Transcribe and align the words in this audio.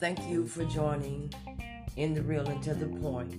Thank 0.00 0.26
you 0.30 0.46
for 0.46 0.64
joining 0.64 1.30
in 1.96 2.14
the 2.14 2.22
real 2.22 2.48
and 2.48 2.62
to 2.62 2.72
the 2.72 2.86
point. 2.86 3.34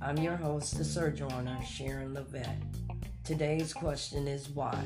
I'm 0.00 0.16
your 0.18 0.36
host, 0.36 0.78
the 0.78 0.84
Sojourner, 0.84 1.58
Sharon 1.66 2.14
Lavette. 2.14 2.62
Today's 3.24 3.72
question 3.72 4.28
is 4.28 4.48
why? 4.50 4.78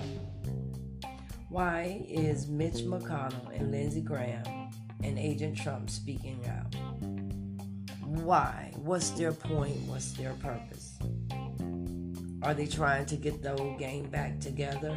Why 1.51 2.07
is 2.09 2.49
Mitch 2.49 2.77
McConnell 2.77 3.55
and 3.55 3.71
Lindsey 3.71 4.01
Graham 4.01 4.71
and 5.05 5.19
Agent 5.19 5.59
Trump 5.59 5.91
speaking 5.91 6.41
out? 6.49 6.75
Why? 8.03 8.73
What's 8.77 9.11
their 9.11 9.33
point? 9.33 9.77
What's 9.83 10.13
their 10.13 10.33
purpose? 10.35 10.97
Are 12.43 12.55
they 12.55 12.67
trying 12.67 13.05
to 13.07 13.17
get 13.17 13.43
the 13.43 13.59
old 13.59 13.79
gang 13.79 14.07
back 14.07 14.41
together? 14.41 14.97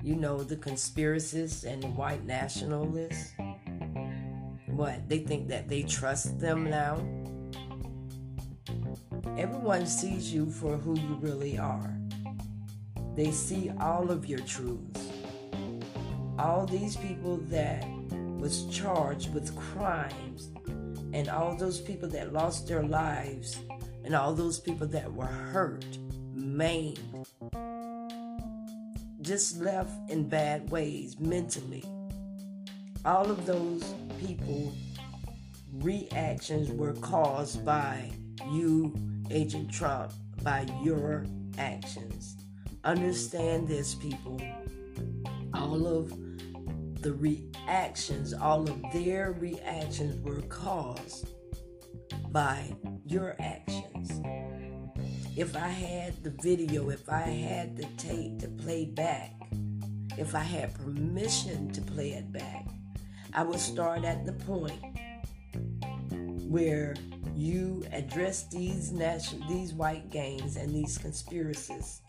You 0.00 0.14
know, 0.14 0.44
the 0.44 0.56
conspiracists 0.56 1.64
and 1.64 1.82
the 1.82 1.88
white 1.88 2.24
nationalists? 2.24 3.32
What? 4.82 5.08
They 5.08 5.20
think 5.20 5.46
that 5.46 5.68
they 5.68 5.84
trust 5.84 6.40
them 6.40 6.68
now? 6.68 6.96
Everyone 9.38 9.86
sees 9.86 10.34
you 10.34 10.50
for 10.50 10.76
who 10.76 10.98
you 10.98 11.18
really 11.20 11.56
are. 11.56 11.96
They 13.14 13.30
see 13.30 13.70
all 13.78 14.10
of 14.10 14.26
your 14.26 14.40
truths. 14.40 15.06
All 16.36 16.66
these 16.66 16.96
people 16.96 17.36
that 17.50 17.86
was 18.40 18.66
charged 18.76 19.32
with 19.32 19.54
crimes 19.54 20.50
and 21.12 21.28
all 21.28 21.56
those 21.56 21.80
people 21.80 22.08
that 22.08 22.32
lost 22.32 22.66
their 22.66 22.82
lives 22.82 23.60
and 24.02 24.16
all 24.16 24.34
those 24.34 24.58
people 24.58 24.88
that 24.88 25.12
were 25.12 25.26
hurt, 25.26 25.86
maimed, 26.34 27.28
just 29.20 29.60
left 29.60 30.10
in 30.10 30.28
bad 30.28 30.68
ways 30.70 31.20
mentally. 31.20 31.84
All 33.04 33.28
of 33.28 33.46
those 33.46 33.94
people 34.20 34.72
reactions 35.72 36.70
were 36.70 36.92
caused 36.94 37.64
by 37.64 38.12
you, 38.50 38.94
Agent 39.28 39.72
Trump, 39.72 40.12
by 40.44 40.66
your 40.82 41.26
actions. 41.58 42.36
Understand 42.84 43.66
this, 43.66 43.96
people. 43.96 44.40
All 45.52 45.86
of 45.86 46.12
the 47.02 47.12
reactions, 47.14 48.34
all 48.34 48.62
of 48.62 48.80
their 48.92 49.32
reactions 49.32 50.16
were 50.24 50.42
caused 50.42 51.26
by 52.30 52.72
your 53.04 53.34
actions. 53.40 54.20
If 55.36 55.56
I 55.56 55.68
had 55.68 56.22
the 56.22 56.34
video, 56.40 56.90
if 56.90 57.08
I 57.08 57.22
had 57.22 57.76
the 57.76 57.86
tape 57.96 58.38
to 58.40 58.48
play 58.48 58.84
back, 58.84 59.32
if 60.18 60.34
I 60.36 60.42
had 60.42 60.74
permission 60.74 61.70
to 61.72 61.80
play 61.80 62.10
it 62.12 62.30
back, 62.32 62.61
I 63.34 63.42
would 63.42 63.60
start 63.60 64.04
at 64.04 64.26
the 64.26 64.32
point 64.32 64.82
where 66.48 66.94
you 67.34 67.82
address 67.92 68.44
these 68.48 68.92
national, 68.92 69.48
these 69.48 69.72
white 69.72 70.10
gangs 70.10 70.56
and 70.56 70.74
these 70.74 70.98
conspiracies, 70.98 72.02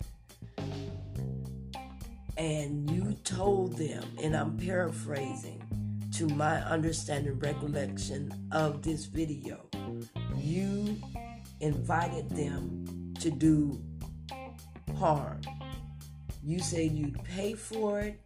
and 2.38 2.90
you 2.92 3.14
told 3.24 3.78
them, 3.78 4.04
and 4.22 4.36
I'm 4.36 4.58
paraphrasing 4.58 5.64
to 6.16 6.28
my 6.28 6.58
understanding, 6.64 7.40
recollection 7.40 8.50
of 8.52 8.82
this 8.82 9.06
video, 9.06 9.62
you 10.36 10.98
invited 11.62 12.30
them 12.30 13.14
to 13.22 13.32
do 13.32 13.82
harm. 14.98 15.40
You 16.44 16.60
said 16.60 16.92
you'd 16.92 17.24
pay 17.24 17.54
for 17.54 18.02
it 18.02 18.20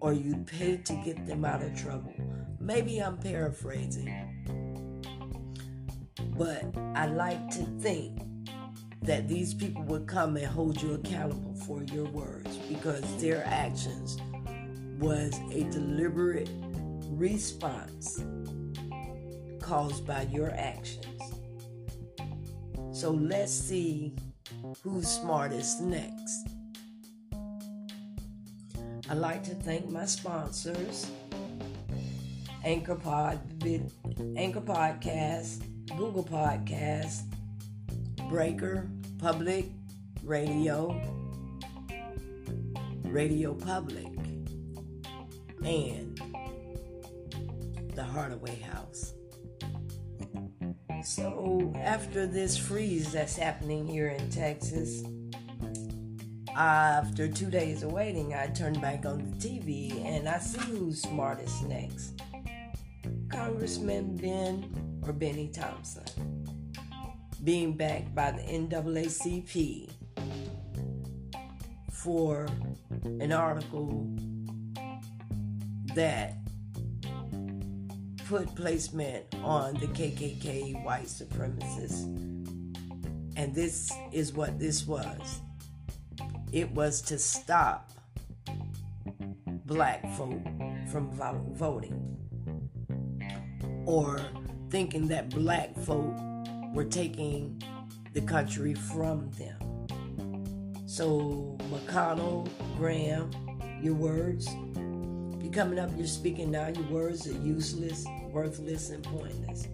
or 0.00 0.12
you'd 0.12 0.46
pay 0.46 0.76
to 0.76 0.92
get 1.04 1.26
them 1.26 1.44
out 1.44 1.62
of 1.62 1.76
trouble. 1.76 2.14
Maybe 2.60 2.98
I'm 2.98 3.18
paraphrasing. 3.18 4.12
But 6.36 6.64
I 6.94 7.06
like 7.06 7.50
to 7.50 7.64
think 7.80 8.22
that 9.02 9.28
these 9.28 9.54
people 9.54 9.82
would 9.84 10.06
come 10.06 10.36
and 10.36 10.46
hold 10.46 10.80
you 10.80 10.94
accountable 10.94 11.54
for 11.66 11.82
your 11.84 12.06
words 12.06 12.56
because 12.68 13.04
their 13.20 13.44
actions 13.46 14.18
was 14.98 15.38
a 15.52 15.64
deliberate 15.70 16.50
response 17.10 18.22
caused 19.60 20.06
by 20.06 20.22
your 20.22 20.50
actions. 20.52 21.06
So 22.92 23.10
let's 23.10 23.52
see 23.52 24.14
who's 24.82 25.08
smartest 25.08 25.80
next. 25.80 26.57
I'd 29.10 29.16
like 29.16 29.42
to 29.44 29.54
thank 29.54 29.88
my 29.88 30.04
sponsors 30.04 31.10
Anchor 32.62 32.96
Pod, 32.96 33.40
Anchor 34.36 34.60
Podcast, 34.60 35.62
Google 35.96 36.24
Podcast, 36.24 37.22
Breaker, 38.28 38.90
Public 39.18 39.66
Radio, 40.22 41.00
Radio 43.04 43.54
Public, 43.54 44.12
and 45.64 46.20
the 47.94 48.04
Hardaway 48.04 48.60
House. 48.60 49.14
So, 51.02 51.72
after 51.76 52.26
this 52.26 52.58
freeze 52.58 53.12
that's 53.12 53.36
happening 53.36 53.86
here 53.86 54.08
in 54.08 54.28
Texas, 54.28 55.02
after 56.58 57.28
two 57.28 57.50
days 57.50 57.84
of 57.84 57.92
waiting, 57.92 58.34
I 58.34 58.48
turned 58.48 58.80
back 58.80 59.06
on 59.06 59.18
the 59.18 59.48
TV 59.48 60.04
and 60.04 60.28
I 60.28 60.38
see 60.40 60.58
who's 60.58 61.00
smartest 61.00 61.62
next. 61.64 62.20
Congressman 63.30 64.16
Ben 64.16 65.00
or 65.06 65.12
Bennie 65.12 65.48
Thompson 65.48 66.44
being 67.44 67.74
backed 67.74 68.12
by 68.12 68.32
the 68.32 68.42
NAACP 68.42 69.90
for 71.92 72.48
an 73.04 73.30
article 73.30 74.10
that 75.94 76.38
put 78.26 78.52
placement 78.56 79.24
on 79.44 79.74
the 79.74 79.86
KKK 79.86 80.84
white 80.84 81.06
supremacists. 81.06 82.02
And 83.36 83.54
this 83.54 83.92
is 84.10 84.32
what 84.32 84.58
this 84.58 84.84
was 84.84 85.40
it 86.52 86.70
was 86.72 87.02
to 87.02 87.18
stop 87.18 87.90
black 89.66 90.02
folk 90.16 90.40
from 90.90 91.10
voting 91.54 92.16
or 93.86 94.20
thinking 94.70 95.08
that 95.08 95.30
black 95.30 95.76
folk 95.80 96.14
were 96.74 96.84
taking 96.84 97.62
the 98.12 98.20
country 98.20 98.74
from 98.74 99.30
them. 99.32 99.86
So, 100.86 101.56
McConnell, 101.70 102.48
Graham, 102.76 103.30
your 103.82 103.94
words, 103.94 104.48
you're 105.42 105.52
coming 105.52 105.78
up, 105.78 105.90
you're 105.96 106.06
speaking 106.06 106.50
now, 106.50 106.68
your 106.68 106.86
words 106.86 107.26
are 107.26 107.38
useless, 107.38 108.04
worthless, 108.30 108.90
and 108.90 109.04
pointless. 109.04 109.68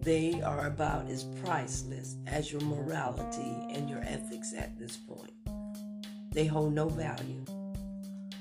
They 0.00 0.40
are 0.42 0.66
about 0.66 1.10
as 1.10 1.24
priceless 1.44 2.16
as 2.26 2.52
your 2.52 2.62
morality 2.62 3.54
and 3.70 3.90
your 3.90 4.00
ethics 4.00 4.54
at 4.56 4.78
this 4.78 4.96
point. 4.96 5.32
They 6.30 6.46
hold 6.46 6.74
no 6.74 6.88
value. 6.88 7.44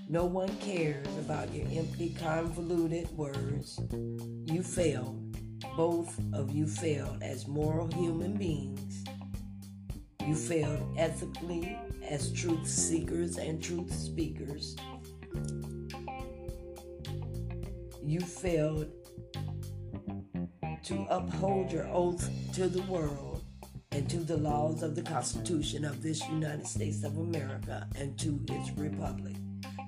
No 0.09 0.25
one 0.25 0.55
cares 0.57 1.07
about 1.17 1.53
your 1.53 1.65
empty, 1.71 2.15
convoluted 2.19 3.09
words. 3.17 3.79
You 4.45 4.63
failed. 4.63 5.23
Both 5.75 6.19
of 6.33 6.51
you 6.51 6.67
failed 6.67 7.21
as 7.21 7.47
moral 7.47 7.87
human 7.91 8.37
beings. 8.37 9.03
You 10.25 10.35
failed 10.35 10.95
ethically 10.97 11.77
as 12.07 12.31
truth 12.31 12.67
seekers 12.67 13.37
and 13.37 13.61
truth 13.61 13.93
speakers. 13.93 14.75
You 18.03 18.21
failed 18.21 18.91
to 20.83 21.05
uphold 21.09 21.71
your 21.71 21.87
oath 21.87 22.29
to 22.53 22.67
the 22.67 22.81
world 22.83 23.36
and 23.97 24.07
to 24.07 24.17
the 24.17 24.37
laws 24.37 24.83
of 24.83 24.93
the 24.93 25.01
Constitution 25.01 25.83
of 25.83 26.03
this 26.03 26.21
United 26.29 26.67
States 26.67 27.03
of 27.03 27.17
America 27.17 27.87
and 27.95 28.15
to 28.19 28.39
its 28.47 28.69
republic. 28.77 29.35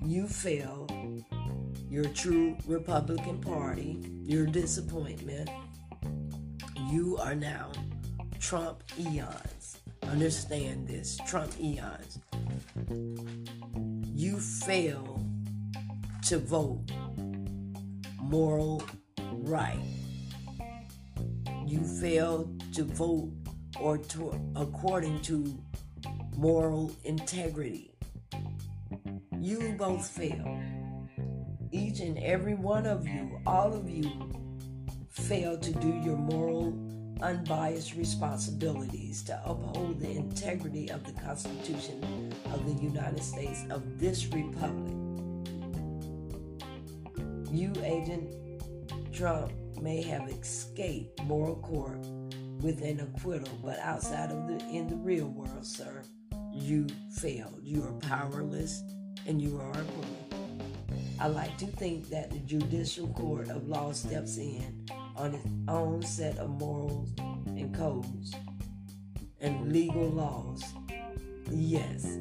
You 0.04 0.28
failed 0.28 0.92
your 1.88 2.06
true 2.06 2.58
Republican 2.66 3.40
Party, 3.40 4.00
your 4.24 4.48
disappointment. 4.48 5.48
You 6.90 7.18
are 7.18 7.36
now 7.36 7.72
Trump 8.40 8.82
eons. 9.00 9.78
Understand 10.02 10.88
this 10.88 11.20
Trump 11.28 11.54
eons. 11.60 12.18
You 14.16 14.40
fail 14.40 15.24
to 16.26 16.40
vote 16.40 16.92
moral 18.24 18.82
right. 19.30 19.78
You 21.68 21.84
fail 21.84 22.52
to 22.74 22.84
vote 22.86 23.39
or 23.80 23.98
to 23.98 24.40
according 24.56 25.22
to 25.22 25.58
moral 26.36 26.92
integrity. 27.04 27.92
You 29.40 29.76
both 29.78 30.08
fail. 30.08 30.62
each 31.72 32.00
and 32.00 32.18
every 32.20 32.56
one 32.56 32.86
of 32.86 33.08
you, 33.08 33.40
all 33.46 33.74
of 33.74 33.90
you, 33.90 34.10
failed 35.10 35.62
to 35.62 35.72
do 35.74 35.90
your 36.04 36.18
moral, 36.18 36.74
unbiased 37.22 37.96
responsibilities 37.96 39.22
to 39.24 39.40
uphold 39.46 40.00
the 40.00 40.10
integrity 40.10 40.90
of 40.90 41.06
the 41.06 41.12
Constitution 41.22 42.34
of 42.52 42.66
the 42.66 42.82
United 42.84 43.22
States 43.22 43.66
of 43.70 44.00
this 44.00 44.26
Republic. 44.28 44.96
You, 47.52 47.74
Agent 47.84 48.34
Trump, 49.14 49.52
may 49.82 50.02
have 50.02 50.30
escaped 50.30 51.22
moral 51.24 51.56
court 51.58 52.00
with 52.62 52.82
an 52.82 53.00
acquittal, 53.00 53.58
but 53.64 53.80
outside 53.80 54.32
of 54.32 54.48
the 54.48 54.60
in 54.70 54.88
the 54.88 54.96
real 54.96 55.28
world, 55.28 55.66
sir, 55.66 56.04
you 56.52 56.88
failed. 57.12 57.60
You 57.64 57.84
are 57.84 57.94
powerless 58.08 58.84
and 59.26 59.42
you 59.42 59.60
are 59.60 59.72
a 59.72 59.84
bully. 59.84 60.40
I 61.20 61.28
like 61.28 61.58
to 61.58 61.66
think 61.66 62.10
that 62.10 62.32
the 62.32 62.40
judicial 62.40 63.08
court 63.10 63.50
of 63.50 63.68
law 63.68 63.92
steps 63.92 64.38
in 64.38 64.86
on 65.16 65.36
its 65.36 65.46
own 65.68 66.02
set 66.02 66.38
of 66.38 66.50
morals 66.50 67.10
and 67.48 67.76
codes 67.76 68.34
and 69.42 69.72
legal 69.72 70.10
laws. 70.10 70.64
Yes, 71.52 72.18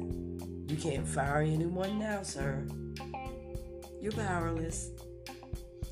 you 0.67 0.75
can't 0.77 1.07
fire 1.07 1.41
anyone 1.41 1.99
now, 1.99 2.23
sir. 2.23 2.67
You're 4.01 4.11
powerless. 4.11 4.89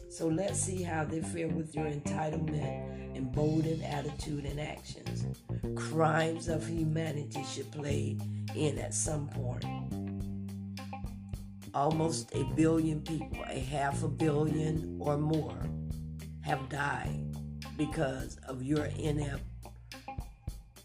So 0.10 0.28
let's 0.28 0.60
see 0.60 0.82
how 0.82 1.04
they 1.04 1.22
fare 1.22 1.48
with 1.48 1.76
your 1.76 1.86
entitlement, 1.86 3.07
emboldened 3.18 3.84
attitude 3.84 4.46
and 4.46 4.60
actions. 4.60 5.26
Crimes 5.76 6.48
of 6.48 6.66
humanity 6.68 7.44
should 7.44 7.70
play 7.72 8.16
in 8.56 8.78
at 8.78 8.94
some 8.94 9.28
point. 9.28 9.66
Almost 11.74 12.34
a 12.36 12.44
billion 12.56 13.02
people, 13.02 13.44
a 13.48 13.60
half 13.60 14.04
a 14.04 14.08
billion 14.08 14.98
or 15.00 15.18
more, 15.18 15.58
have 16.42 16.70
died 16.70 17.36
because 17.76 18.38
of 18.48 18.64
your 18.64 18.86
inept 19.00 19.44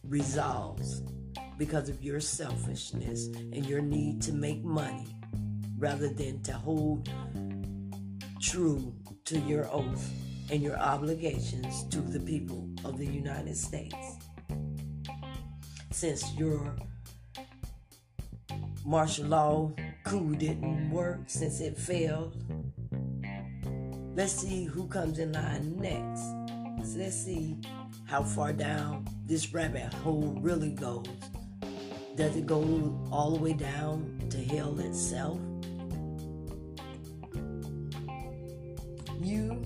resolves, 0.08 1.02
because 1.58 1.88
of 1.88 2.02
your 2.02 2.20
selfishness 2.20 3.26
and 3.26 3.66
your 3.66 3.80
need 3.80 4.22
to 4.22 4.32
make 4.32 4.64
money 4.64 5.06
rather 5.78 6.08
than 6.08 6.42
to 6.42 6.52
hold 6.52 7.08
true 8.40 8.94
to 9.24 9.38
your 9.40 9.68
oath 9.70 10.10
and 10.52 10.62
your 10.62 10.76
obligations 10.76 11.84
to 11.84 11.98
the 12.02 12.20
people 12.20 12.68
of 12.84 12.98
the 12.98 13.06
United 13.06 13.56
States. 13.56 14.18
Since 15.90 16.34
your 16.34 16.76
martial 18.84 19.28
law 19.28 19.72
coup 20.04 20.36
didn't 20.36 20.90
work, 20.90 21.20
since 21.26 21.62
it 21.62 21.78
failed, 21.78 22.36
let's 24.14 24.34
see 24.34 24.64
who 24.64 24.86
comes 24.88 25.18
in 25.18 25.32
line 25.32 25.74
next. 25.78 26.22
Let's 26.98 27.16
see 27.16 27.56
how 28.04 28.22
far 28.22 28.52
down 28.52 29.06
this 29.24 29.54
rabbit 29.54 29.94
hole 29.94 30.36
really 30.42 30.72
goes. 30.72 31.06
Does 32.14 32.36
it 32.36 32.44
go 32.44 32.60
all 33.10 33.30
the 33.30 33.40
way 33.40 33.54
down 33.54 34.20
to 34.28 34.36
hell 34.36 34.78
itself? 34.80 35.40
You, 39.22 39.64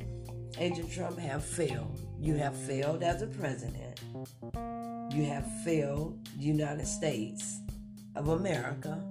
Agent 0.58 0.91
Trump, 0.91 1.19
have 1.19 1.44
failed. 1.44 2.00
You 2.19 2.35
have 2.35 2.56
failed 2.56 3.03
as 3.03 3.20
a 3.20 3.26
president. 3.26 4.00
You 5.12 5.25
have 5.25 5.47
failed 5.62 6.19
the 6.37 6.44
United 6.44 6.87
States 6.87 7.61
of 8.14 8.29
America. 8.29 9.03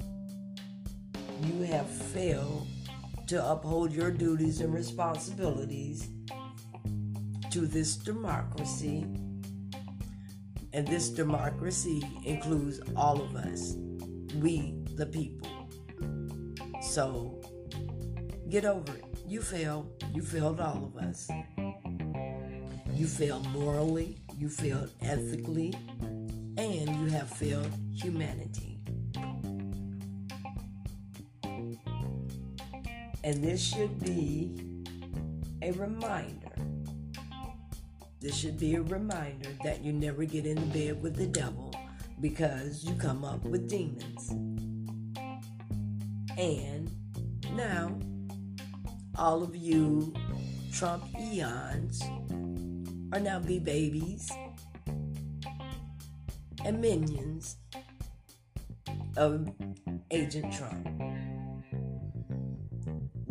You 1.41 1.61
have 1.63 1.87
failed 1.87 2.67
to 3.27 3.51
uphold 3.51 3.91
your 3.91 4.11
duties 4.11 4.61
and 4.61 4.73
responsibilities 4.73 6.09
to 7.51 7.67
this 7.67 7.95
democracy. 7.95 9.05
And 10.73 10.87
this 10.87 11.09
democracy 11.09 12.03
includes 12.25 12.81
all 12.95 13.21
of 13.21 13.35
us, 13.35 13.75
we, 14.41 14.75
the 14.95 15.05
people. 15.05 15.47
So 16.81 17.39
get 18.49 18.65
over 18.65 18.95
it. 18.95 19.04
You 19.27 19.41
failed. 19.41 20.03
You 20.13 20.21
failed 20.21 20.59
all 20.59 20.85
of 20.85 21.03
us. 21.03 21.29
You 22.93 23.07
failed 23.07 23.47
morally, 23.49 24.17
you 24.37 24.49
failed 24.49 24.91
ethically, 25.01 25.73
and 26.57 26.89
you 26.89 27.07
have 27.07 27.29
failed 27.29 27.69
humanity. 27.93 28.79
And 33.23 33.43
this 33.43 33.61
should 33.61 33.99
be 33.99 34.83
a 35.61 35.71
reminder. 35.71 36.53
This 38.21 38.35
should 38.35 38.59
be 38.59 38.75
a 38.75 38.81
reminder 38.83 39.49
that 39.63 39.83
you 39.83 39.91
never 39.91 40.23
get 40.23 40.45
into 40.45 40.65
bed 40.67 41.01
with 41.01 41.15
the 41.15 41.27
devil 41.27 41.73
because 42.21 42.83
you 42.83 42.93
come 42.95 43.25
up 43.25 43.43
with 43.43 43.67
demons. 43.67 44.29
And 46.37 46.91
now 47.53 47.97
all 49.17 49.43
of 49.43 49.55
you 49.55 50.13
Trump 50.73 51.03
eons 51.19 52.01
are 53.13 53.19
now 53.19 53.39
be 53.39 53.59
babies 53.59 54.29
and 56.65 56.81
minions 56.81 57.57
of 59.15 59.49
Agent 60.11 60.53
Trump. 60.53 60.87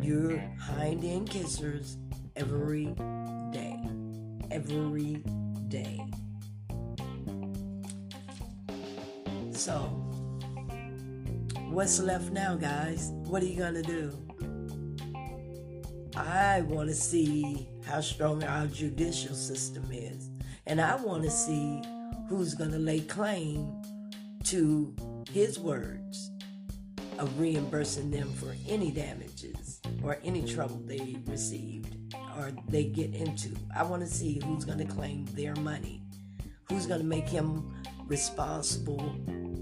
You're 0.00 0.38
hind 0.58 1.04
end 1.04 1.30
kissers 1.30 1.96
every 2.36 2.86
day. 3.52 3.78
Every 4.50 5.22
day. 5.68 6.04
So, 9.52 9.74
what's 11.70 11.98
left 11.98 12.32
now, 12.32 12.54
guys? 12.54 13.10
What 13.26 13.42
are 13.42 13.46
you 13.46 13.58
gonna 13.58 13.82
do? 13.82 14.12
I 16.16 16.60
want 16.62 16.88
to 16.90 16.94
see 16.94 17.68
how 17.84 18.00
strong 18.00 18.44
our 18.44 18.66
judicial 18.66 19.34
system 19.34 19.84
is. 19.90 20.30
And 20.66 20.80
I 20.80 20.94
want 20.96 21.24
to 21.24 21.30
see 21.30 21.82
who's 22.28 22.54
going 22.54 22.70
to 22.70 22.78
lay 22.78 23.00
claim 23.00 23.82
to 24.44 24.94
his 25.32 25.58
words 25.58 26.30
of 27.18 27.38
reimbursing 27.40 28.10
them 28.10 28.32
for 28.34 28.54
any 28.68 28.92
damages 28.92 29.80
or 30.02 30.18
any 30.22 30.44
trouble 30.46 30.80
they 30.84 31.16
received 31.26 31.96
or 32.36 32.52
they 32.68 32.84
get 32.84 33.12
into. 33.14 33.50
I 33.74 33.82
want 33.82 34.02
to 34.02 34.08
see 34.08 34.40
who's 34.44 34.64
going 34.64 34.78
to 34.78 34.84
claim 34.84 35.26
their 35.32 35.54
money, 35.56 36.02
who's 36.68 36.86
going 36.86 37.00
to 37.00 37.06
make 37.06 37.28
him 37.28 37.74
responsible 38.06 39.16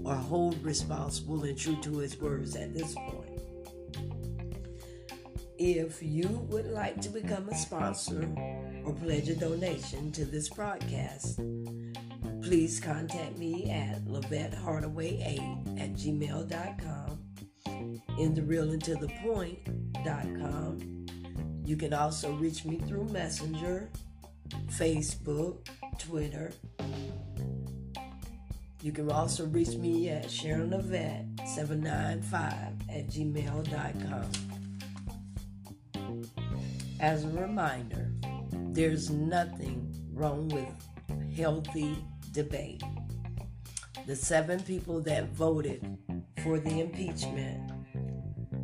or 0.05 0.15
hold 0.15 0.63
responsible 0.63 1.43
and 1.43 1.57
true 1.57 1.77
to 1.81 1.97
his 1.97 2.19
words 2.19 2.55
at 2.55 2.73
this 2.73 2.93
point. 2.93 3.22
If 5.57 6.01
you 6.01 6.27
would 6.49 6.65
like 6.65 6.99
to 7.01 7.09
become 7.09 7.47
a 7.47 7.55
sponsor 7.55 8.27
or 8.83 8.93
pledge 8.93 9.29
a 9.29 9.35
donation 9.35 10.11
to 10.13 10.25
this 10.25 10.49
broadcast, 10.49 11.39
please 12.41 12.79
contact 12.79 13.37
me 13.37 13.69
at 13.69 14.03
LavetteHardaway8 14.05 15.79
at 15.79 15.93
gmail.com, 15.93 17.19
in 18.19 18.33
the 18.33 18.41
real 18.41 18.71
and 18.71 18.83
to 18.83 18.95
the 18.95 19.09
point.com. 19.21 21.05
You 21.65 21.77
can 21.77 21.93
also 21.93 22.33
reach 22.33 22.65
me 22.65 22.77
through 22.79 23.05
Messenger, 23.05 23.89
Facebook, 24.71 25.67
Twitter. 25.99 26.51
You 28.81 28.91
can 28.91 29.11
also 29.11 29.45
reach 29.45 29.75
me 29.75 30.09
at 30.09 30.29
Sharon 30.29 30.71
Lavette795 30.71 32.33
at 32.89 33.07
gmail.com. 33.07 34.29
As 37.03 37.25
a 37.25 37.27
reminder, 37.27 38.13
there's 38.71 39.09
nothing 39.09 39.93
wrong 40.13 40.47
with 40.47 41.35
healthy 41.35 41.97
debate. 42.31 42.81
The 44.07 44.15
seven 44.15 44.61
people 44.61 45.01
that 45.01 45.27
voted 45.33 45.97
for 46.41 46.59
the 46.59 46.79
impeachment, 46.79 47.73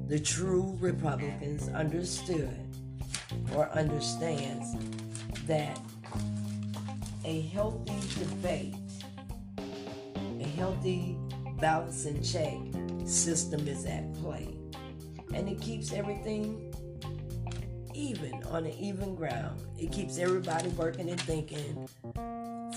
the 0.07 0.21
true 0.21 0.77
Republicans 0.79 1.67
understood 1.67 2.57
or 3.53 3.67
understands 3.71 4.73
that 5.45 5.77
a 7.25 7.41
healthy 7.41 8.23
debate, 8.23 8.75
a 10.39 10.47
healthy 10.55 11.17
balance 11.59 12.05
and 12.05 12.23
check 12.23 12.55
system 13.05 13.67
is 13.67 13.85
at 13.85 14.13
play. 14.13 14.55
And 15.33 15.49
it 15.49 15.59
keeps 15.59 15.91
everything 15.91 16.68
even 17.99 18.41
on 18.45 18.65
an 18.65 18.73
even 18.79 19.13
ground. 19.13 19.61
It 19.77 19.91
keeps 19.91 20.17
everybody 20.17 20.69
working 20.69 21.09
and 21.09 21.19
thinking 21.19 21.89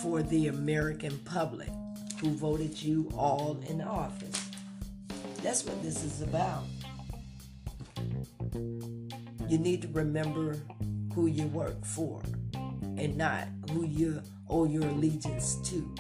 for 0.03 0.23
the 0.23 0.49
American 0.49 1.17
public 1.21 1.71
who 2.21 2.31
voted 2.31 2.83
you 2.83 3.09
all 3.17 3.61
in 3.69 3.81
office. 3.81 4.51
That's 5.43 5.65
what 5.65 5.81
this 5.83 6.03
is 6.03 6.23
about. 6.23 6.65
you 9.49 9.59
need 9.59 9.83
to 9.83 9.89
remember 9.89 10.57
who 11.15 11.27
you 11.27 11.47
work 11.49 11.85
for 11.85 12.21
and 12.97 13.17
not 13.17 13.49
who 13.71 13.85
you 13.87 14.23
owe 14.49 14.65
your 14.65 14.85
allegiance 14.85 15.57
to. 15.69 15.95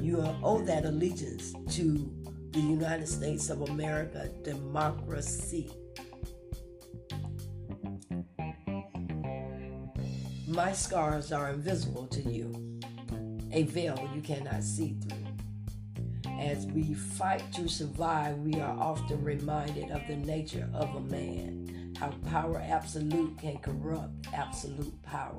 You 0.00 0.22
owe 0.42 0.60
that 0.62 0.84
allegiance 0.84 1.54
to 1.76 2.12
the 2.50 2.60
United 2.60 3.08
States 3.08 3.50
of 3.50 3.62
America 3.62 4.30
democracy. 4.42 5.70
My 10.56 10.72
scars 10.72 11.32
are 11.32 11.50
invisible 11.50 12.06
to 12.06 12.22
you, 12.22 12.80
a 13.52 13.64
veil 13.64 14.10
you 14.14 14.22
cannot 14.22 14.62
see 14.62 14.96
through. 15.02 16.32
As 16.40 16.64
we 16.64 16.94
fight 16.94 17.52
to 17.52 17.68
survive, 17.68 18.38
we 18.38 18.54
are 18.54 18.74
often 18.78 19.22
reminded 19.22 19.90
of 19.90 20.00
the 20.08 20.16
nature 20.16 20.66
of 20.72 20.94
a 20.94 21.00
man, 21.02 21.94
how 22.00 22.08
power 22.30 22.64
absolute 22.66 23.36
can 23.38 23.58
corrupt 23.58 24.28
absolute 24.32 25.02
power. 25.02 25.36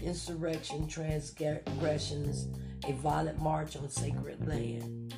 Insurrection, 0.00 0.88
transgressions, 0.88 2.48
a 2.88 2.92
violent 2.94 3.38
march 3.42 3.76
on 3.76 3.90
sacred 3.90 4.48
land. 4.48 5.14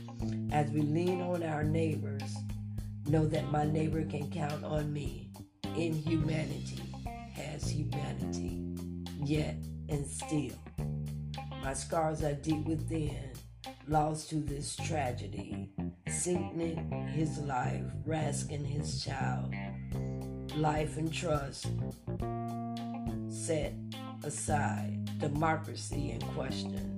As 0.52 0.68
we 0.72 0.80
lean 0.80 1.20
on 1.20 1.44
our 1.44 1.62
neighbors, 1.62 2.24
know 3.06 3.24
that 3.28 3.52
my 3.52 3.64
neighbor 3.64 4.04
can 4.04 4.28
count 4.32 4.64
on 4.64 4.92
me. 4.92 5.30
In 5.76 5.94
humanity 5.94 6.82
has 7.34 7.70
humanity, 7.70 8.64
yet 9.24 9.56
and 9.88 10.06
still. 10.06 10.56
My 11.62 11.74
scars 11.74 12.22
are 12.22 12.34
deep 12.34 12.64
within, 12.66 13.32
lost 13.86 14.30
to 14.30 14.36
this 14.36 14.76
tragedy, 14.76 15.70
sinking 16.08 17.08
his 17.08 17.38
life, 17.38 17.84
rasking 18.06 18.64
his 18.64 19.04
child, 19.04 19.54
life 20.56 20.96
and 20.96 21.12
trust 21.12 21.66
set 23.48 23.72
aside, 24.24 25.18
democracy 25.18 26.10
in 26.10 26.20
question. 26.34 26.94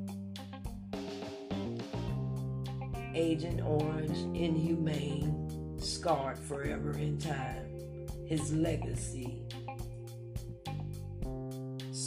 Agent 3.14 3.60
Orange, 3.60 4.18
inhumane, 4.36 5.78
scarred 5.78 6.38
forever 6.38 6.92
in 6.92 7.18
time. 7.18 7.66
His 8.26 8.52
legacy, 8.52 9.42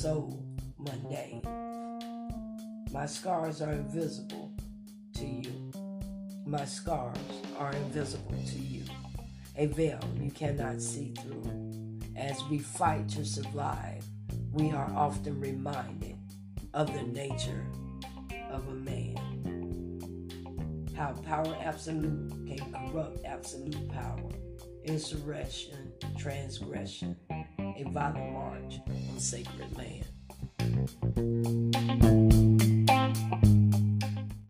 so 0.03 0.37
mundane. 0.79 1.41
My 2.91 3.05
scars 3.05 3.61
are 3.61 3.71
invisible 3.71 4.51
to 5.13 5.25
you. 5.25 5.71
My 6.45 6.65
scars 6.65 7.15
are 7.57 7.71
invisible 7.71 8.35
to 8.47 8.59
you. 8.59 8.83
A 9.55 9.67
veil 9.67 10.01
you 10.19 10.29
cannot 10.29 10.81
see 10.81 11.13
through. 11.21 11.99
As 12.17 12.43
we 12.51 12.59
fight 12.59 13.07
to 13.11 13.23
survive, 13.23 14.03
we 14.51 14.71
are 14.71 14.91
often 14.93 15.39
reminded 15.39 16.17
of 16.73 16.93
the 16.93 17.03
nature 17.03 17.65
of 18.51 18.67
a 18.67 18.73
man 18.73 19.15
how 20.97 21.13
power 21.13 21.55
absolute 21.63 22.29
can 22.45 22.73
corrupt 22.73 23.23
absolute 23.23 23.89
power, 23.89 24.29
insurrection, 24.83 25.93
transgression, 26.17 27.15
a 27.77 27.83
violent 27.89 28.33
march 28.33 28.79
on 28.87 29.19
sacred 29.19 29.75
land. 29.77 30.05